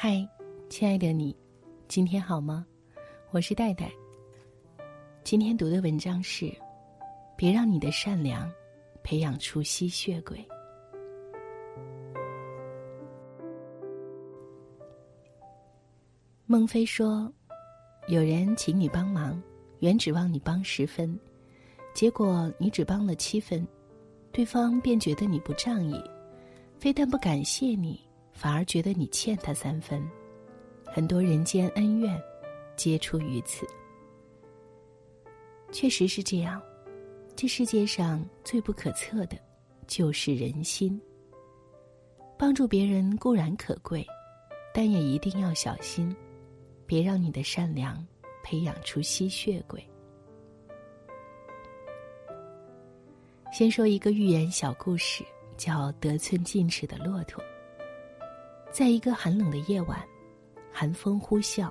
[0.00, 0.24] 嗨，
[0.70, 1.34] 亲爱的你，
[1.88, 2.64] 今天好吗？
[3.32, 3.90] 我是戴戴。
[5.24, 6.54] 今天读的文章是：
[7.36, 8.48] 别让你的善良
[9.02, 10.38] 培养出吸血鬼。
[16.46, 17.28] 孟非说
[18.06, 19.42] ：“有人请你帮忙，
[19.80, 21.18] 原指望你帮十分，
[21.92, 23.66] 结果你只帮了七分，
[24.30, 26.00] 对方便觉得你不仗义，
[26.78, 28.00] 非但不感谢你。”
[28.38, 30.00] 反而觉得你欠他三分，
[30.84, 32.22] 很多人间恩怨，
[32.76, 33.66] 皆出于此。
[35.72, 36.62] 确实是这样，
[37.34, 39.36] 这世界上最不可测的，
[39.88, 41.00] 就是人心。
[42.38, 44.06] 帮助别人固然可贵，
[44.72, 46.14] 但也一定要小心，
[46.86, 48.06] 别让你的善良
[48.44, 49.84] 培养出吸血鬼。
[53.52, 55.24] 先说一个寓言小故事，
[55.56, 57.42] 叫《得寸进尺的骆驼》。
[58.78, 60.00] 在一个寒冷的夜晚，
[60.72, 61.68] 寒风呼啸，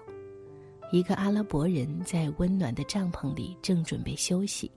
[0.91, 4.69] 一个阿拉伯人在温暖的帐篷里正准备休息，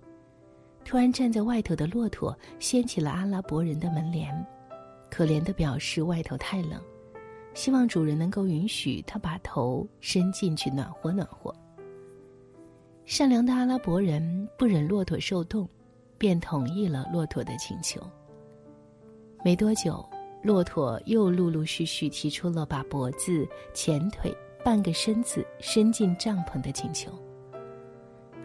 [0.84, 4.33] 突然站在外头的骆驼掀起了阿拉伯人的门帘，
[5.11, 6.81] 可怜的表示外头太冷，
[7.53, 11.53] 希望主人能够允许他把头伸进去暖和暖和。
[13.06, 15.69] 善良的阿拉伯人不忍骆驼受冻，
[16.17, 18.01] 便同意了骆驼的请求。
[19.45, 20.08] 没多久。
[20.42, 27.12] 骆驼又陆陆续续提出了把脖子、前腿、半个身子伸进帐篷的请求。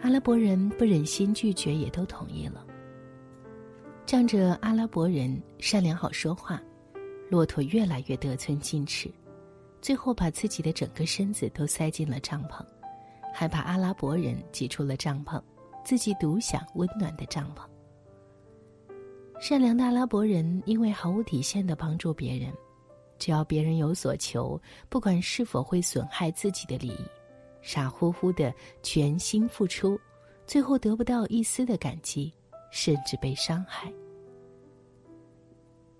[0.02, 2.64] 阿拉伯人不忍心拒绝，也都同意了。
[4.04, 6.62] 仗着阿拉伯人善良好说话，
[7.30, 9.10] 骆驼越来越得寸进尺，
[9.80, 12.64] 最后把自己的整个身子都塞进了帐篷，
[13.34, 15.42] 还把阿拉伯人挤出了帐篷，
[15.82, 17.62] 自己独享温暖的帐篷。
[19.38, 22.52] 善良的阿拉伯人因为毫无底线的帮助别人，
[23.18, 27.04] 只要别人有所求，不管是否会损害自己的利益，
[27.60, 28.52] 傻乎乎的
[28.82, 29.98] 全心付出，
[30.46, 32.32] 最后得不到一丝的感激，
[32.70, 33.92] 甚至被伤害。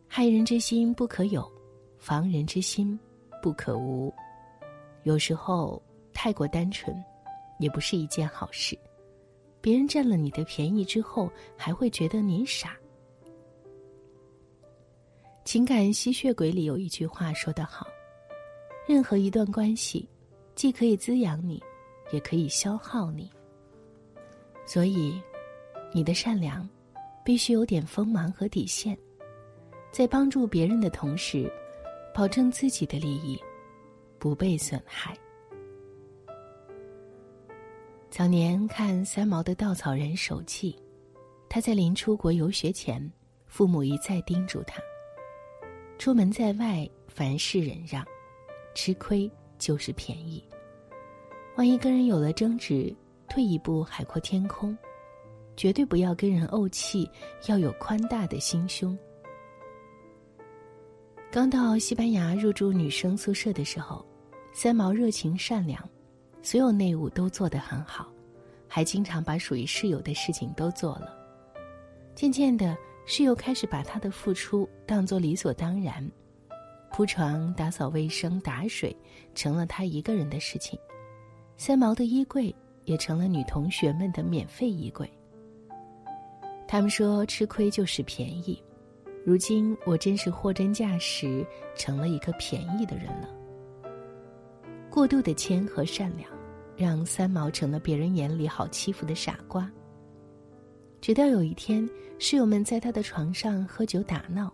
[0.08, 1.47] 害人之心不可有，
[1.98, 2.98] 防人之心
[3.42, 4.12] 不可无。
[5.03, 5.80] 有时候
[6.12, 6.97] 太过单纯，
[7.58, 8.76] 也不是一件好事。
[9.60, 12.76] 别人占了你的便宜之后，还会觉得你傻。
[15.46, 17.86] 情感吸血鬼里有一句话说得好
[18.84, 20.08] ：“任何一段关系，
[20.56, 21.62] 既可以滋养你，
[22.10, 23.30] 也可以消耗你。
[24.66, 25.22] 所以，
[25.92, 26.68] 你的善良，
[27.24, 28.98] 必须有点锋芒和底线，
[29.92, 31.48] 在帮助别人的同时，
[32.12, 33.40] 保证自己的利益
[34.18, 35.16] 不被损害。”
[38.10, 40.72] 早年看三毛的《稻草人手记》，
[41.48, 43.00] 他在临出国游学前，
[43.46, 44.82] 父母一再叮嘱他。
[45.98, 48.04] 出门在外，凡事忍让，
[48.74, 50.44] 吃亏就是便宜。
[51.56, 52.94] 万一跟人有了争执，
[53.28, 54.76] 退一步海阔天空。
[55.56, 57.10] 绝对不要跟人怄气，
[57.46, 58.96] 要有宽大的心胸。
[61.32, 64.04] 刚到西班牙入住女生宿舍的时候，
[64.52, 65.82] 三毛热情善良，
[66.42, 68.12] 所有内务都做得很好，
[68.68, 71.10] 还经常把属于室友的事情都做了。
[72.14, 72.76] 渐渐的。
[73.08, 76.04] 室友开始把他的付出当作理所当然，
[76.92, 78.94] 铺床、打扫卫生、打水
[79.32, 80.76] 成了他一个人的事情。
[81.56, 85.08] 三毛的衣柜也成了女同学们的免费衣柜。
[86.66, 88.60] 他们说吃亏就是便宜，
[89.24, 91.46] 如今我真是货真价实，
[91.76, 93.28] 成了一个便宜的人了。
[94.90, 96.28] 过度的谦和善良，
[96.76, 99.70] 让三毛成了别人眼里好欺负的傻瓜。
[101.00, 104.52] 直到有一天，室友们在他的床上喝酒打闹，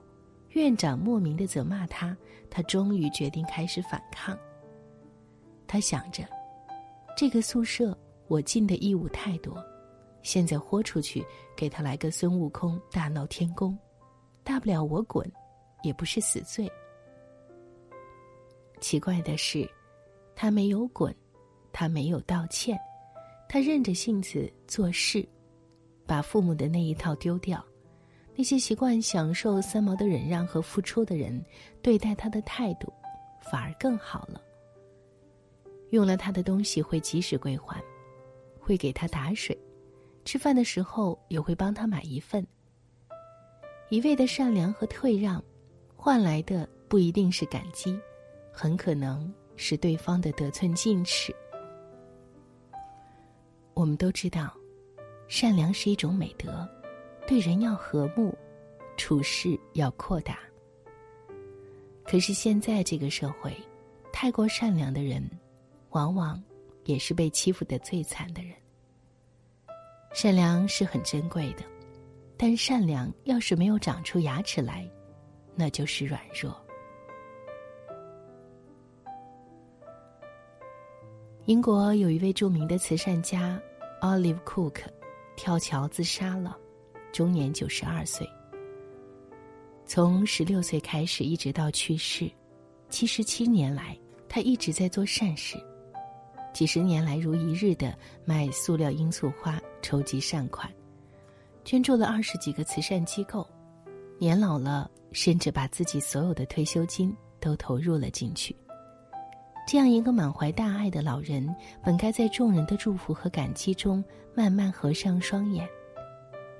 [0.51, 2.15] 院长莫名的责骂他，
[2.51, 4.37] 他终于决定开始反抗。
[5.67, 6.25] 他想着，
[7.17, 9.57] 这个宿舍我尽的义务太多，
[10.23, 11.25] 现在豁出去
[11.57, 13.79] 给他来个孙悟空大闹天宫，
[14.45, 15.27] 大不了我滚，
[15.83, 16.71] 也不是死罪。
[18.81, 19.67] 奇怪的是，
[20.35, 21.15] 他没有滚，
[21.73, 22.79] 他没有道歉，
[23.49, 25.27] 他任着性子做事。
[26.07, 27.65] 把父母的那一套丢掉，
[28.35, 31.45] 那些习惯享受三毛的忍让和付出的人，
[31.81, 32.93] 对待他的态度
[33.51, 34.41] 反而更好了。
[35.91, 37.83] 用了他的东西会及时归还，
[38.59, 39.59] 会给他打水，
[40.25, 42.47] 吃饭的时候也会帮他买一份。
[43.91, 45.43] 一味的善良和退让，
[45.95, 47.99] 换来的不一定是感激，
[48.51, 51.35] 很可能是对方的得寸进尺。
[53.75, 54.55] 我们都知道。
[55.33, 56.69] 善良是一种美德，
[57.27, 58.37] 对人要和睦，
[58.99, 60.39] 处事要扩大。
[62.05, 63.51] 可是现在这个社会，
[64.13, 65.27] 太过善良的人，
[65.89, 66.41] 往往
[66.85, 68.53] 也是被欺负的最惨的人。
[70.13, 71.63] 善良是很珍贵的，
[72.37, 74.87] 但善良要是没有长出牙齿来，
[75.55, 76.55] 那就是软弱。
[81.47, 83.59] 英国有一位著名的慈善家
[84.03, 84.83] ，Olive Cook，
[85.37, 86.57] 跳桥自杀了，
[87.13, 88.29] 终年九十二岁。
[89.85, 92.31] 从十六岁开始，一直到去世，
[92.89, 93.99] 七十七年来，
[94.29, 95.57] 他一直在做善事。
[96.55, 100.71] 几十年来，如一日的卖塑料罂粟花，筹集善款，
[101.65, 103.47] 捐助了二十几个慈善机构。
[104.19, 108.55] 年老了，甚至把自己所有的退休金都投入了进去。
[109.65, 114.05] 这样一个满怀大爱的老人，本该在众人的祝福和感激中
[114.35, 115.67] 慢慢合上双眼，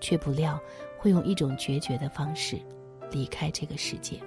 [0.01, 0.59] 却不料
[0.97, 2.59] 会用一种决绝的方式
[3.11, 4.19] 离开这个世界。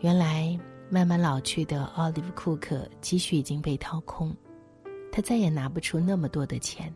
[0.00, 0.56] 原来，
[0.88, 4.36] 慢慢老去的奥利弗·库克积蓄已经被掏空，
[5.10, 6.94] 他再也拿不出那么多的钱。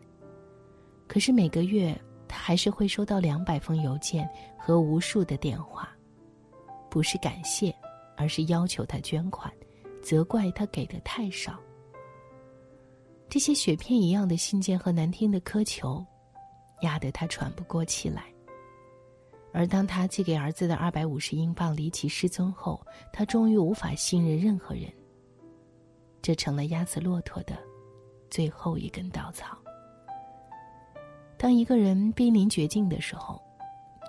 [1.07, 4.27] 可是每个月，他还是会收到两百封邮件
[4.57, 5.89] 和无数的电话，
[6.89, 7.75] 不是感谢，
[8.15, 9.51] 而是要求他捐款。
[10.05, 11.59] 责怪他给的太少。
[13.27, 16.05] 这些雪片一样的信件和难听的苛求，
[16.81, 18.23] 压得他喘不过气来。
[19.51, 24.93] 而当他寄给儿子的二百五十英镑离奇失踪后，他终于无法信任任何人。
[26.21, 27.57] 这成了压死骆驼的
[28.29, 29.57] 最后一根稻草。
[31.35, 33.41] 当一个人濒临绝境的时候，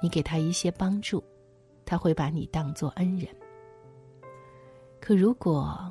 [0.02, 1.24] 你给他一些帮助，
[1.86, 3.34] 他会把你当作恩人。
[5.06, 5.88] 可如果，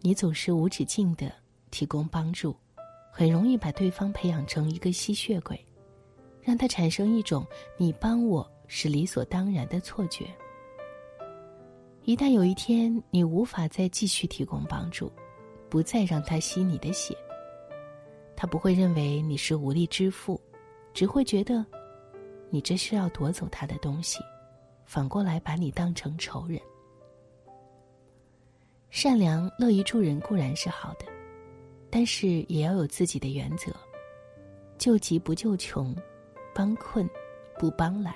[0.00, 1.32] 你总是无止境的
[1.70, 2.56] 提供帮助，
[3.12, 5.64] 很容易把对方培养成一个吸血鬼，
[6.42, 7.46] 让他产生一种
[7.76, 10.26] 你帮我是理所当然的错觉。
[12.02, 15.08] 一旦有一天你无法再继续提供帮助，
[15.70, 17.16] 不再让他吸你的血，
[18.34, 20.40] 他不会认为你是无力支付，
[20.92, 21.64] 只会觉得，
[22.50, 24.18] 你这是要夺走他的东西，
[24.84, 26.60] 反过来把你当成仇人。
[28.96, 31.04] 善良、乐于助人固然是好的，
[31.90, 33.70] 但是也要有自己的原则：
[34.78, 35.94] 救急不救穷，
[36.54, 37.06] 帮困
[37.58, 38.14] 不帮懒。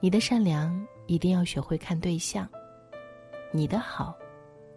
[0.00, 2.48] 你的善良一定要学会看对象，
[3.52, 4.12] 你的好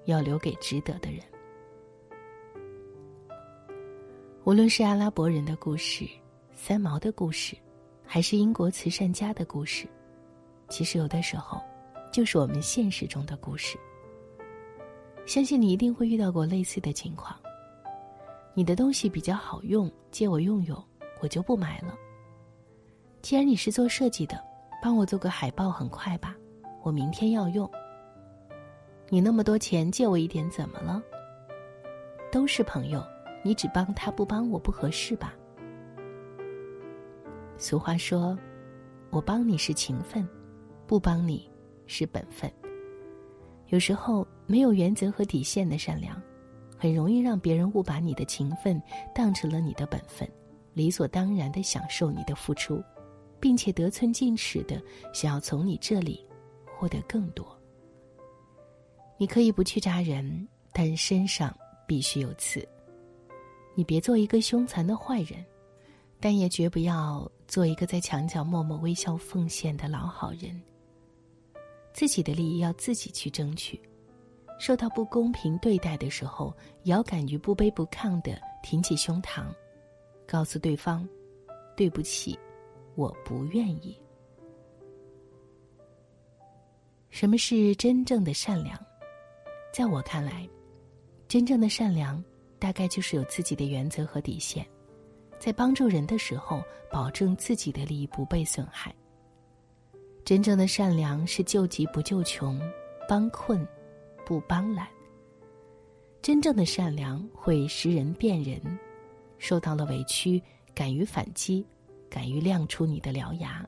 [0.06, 1.22] 要留给值得的人。
[4.44, 6.08] 无论是阿拉伯人的故事、
[6.54, 7.58] 三毛的故事，
[8.06, 9.88] 还是英国慈善家的故事，
[10.70, 11.60] 其实有的时候
[12.12, 13.76] 就是我们现实中的故事。
[15.26, 17.36] 相信你一定会遇到过类似的情况。
[18.54, 20.82] 你的东西比较好用，借我用用，
[21.22, 21.94] 我就不买了。
[23.22, 24.42] 既然你是做设计的，
[24.82, 26.36] 帮我做个海报很快吧，
[26.84, 27.70] 我明天要用。
[29.10, 31.02] 你那么多钱，借我一点怎么了？
[32.32, 33.04] 都是朋友，
[33.44, 35.34] 你只帮他不帮我不合适吧？
[37.58, 38.38] 俗话说，
[39.10, 40.28] 我帮你是情分，
[40.86, 41.50] 不帮你
[41.88, 42.52] 是本分。
[43.76, 44.26] 有时候。
[44.48, 46.22] 没有原则和底线的善良，
[46.78, 48.80] 很容易让别人误把你的情分
[49.12, 50.30] 当成了你的本分，
[50.76, 52.80] 理所当然的享受你的付出，
[53.40, 54.80] 并且得寸进尺的
[55.16, 56.24] 想要从你这里
[56.78, 57.60] 获得更多。
[59.18, 61.52] 你可以不去扎人，但身上
[61.88, 62.64] 必须有刺。
[63.74, 65.44] 你别做一个凶残的坏人，
[66.20, 70.62] 但也绝不要做一个在墙角默默微笑奉献的老好人。
[71.96, 73.82] 自己的利益要自己去争取。
[74.60, 79.46] 受到不公平对待的时候，也要敢于不卑不亢的挺起胸膛，
[80.28, 81.08] 告诉对方
[81.74, 82.38] ：“对不起，
[82.96, 83.98] 我不愿意。”
[87.10, 88.78] 什么是真正的善良？
[89.74, 90.46] 在我看来，
[91.30, 92.22] 真正的善良
[92.60, 94.68] 大概就是有自己的原则和底线，
[95.40, 96.62] 在帮助人的时候，
[96.92, 98.94] 保证自己的利益不被损害。
[100.26, 102.60] 真正的善良是救急不救穷，
[103.08, 103.66] 帮困。
[104.26, 104.88] 不帮懒。
[106.20, 108.60] 真正的善良会识人辨人，
[109.38, 110.42] 受到了委屈，
[110.74, 111.64] 敢于反击，
[112.10, 113.64] 敢于亮出你的獠牙。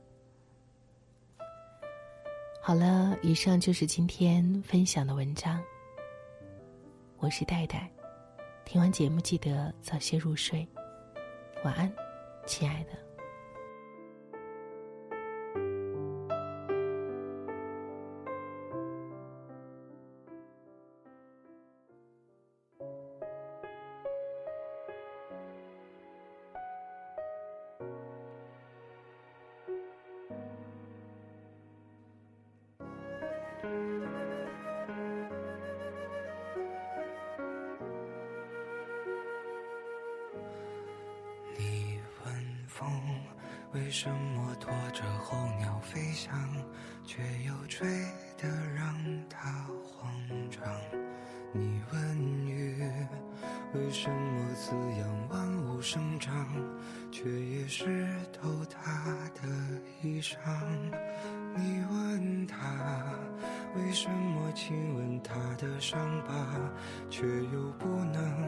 [2.60, 5.62] 好了，以上就是今天分享的文章。
[7.18, 7.88] 我是戴戴，
[8.64, 10.66] 听完节目记得早些入睡，
[11.62, 11.88] 晚安，
[12.46, 13.07] 亲爱的。
[42.78, 42.88] 风，
[43.72, 46.32] 为什么拖着候鸟飞翔，
[47.04, 47.88] 却又吹
[48.36, 48.94] 得让
[49.28, 49.50] 它
[49.82, 50.12] 慌
[50.48, 50.62] 张？
[51.52, 52.80] 你问雨，
[53.74, 56.46] 为什么滋养万物生长，
[57.10, 59.48] 却也湿透它的
[60.00, 60.38] 衣裳？
[61.56, 62.56] 你问他，
[63.74, 66.32] 为什么亲吻他的伤疤，
[67.10, 68.47] 却又不能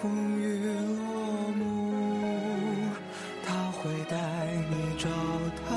[0.00, 0.42] 风雨
[0.96, 1.62] 落幕。
[3.44, 4.16] 他会带
[4.70, 5.08] 你找
[5.68, 5.70] 到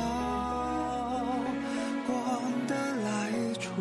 [2.05, 2.11] 光
[2.67, 3.09] 的来
[3.55, 3.71] 处，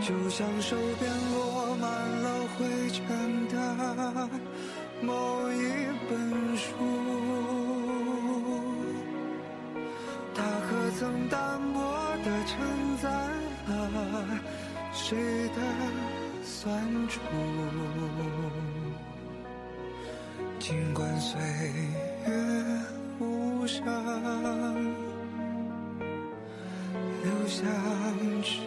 [0.00, 2.58] 就像手边落满了灰
[2.90, 2.98] 尘
[3.48, 4.28] 的
[5.02, 5.54] 某一
[6.08, 6.10] 本
[6.56, 6.66] 书，
[10.34, 11.78] 它可曾单薄
[12.24, 12.56] 地承
[13.02, 13.08] 载
[13.66, 13.70] 了
[14.92, 15.16] 谁
[15.48, 15.58] 的
[16.50, 17.20] 酸楚？
[20.58, 21.40] 尽管岁
[22.26, 22.32] 月
[23.20, 23.84] 无声，
[27.22, 27.64] 留下
[28.42, 28.60] 迟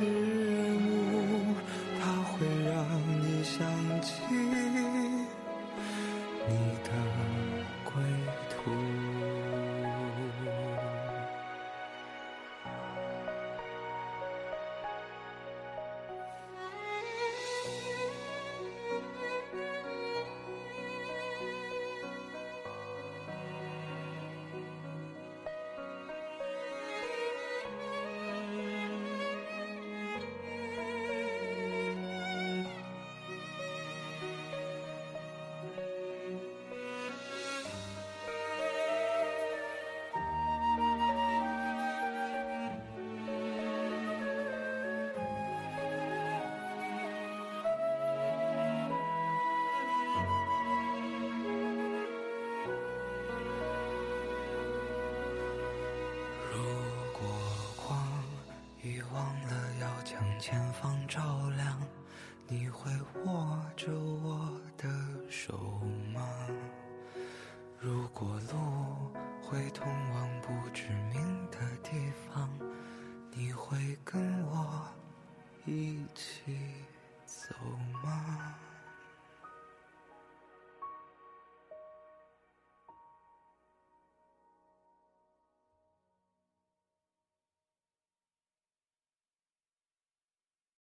[65.34, 65.73] 手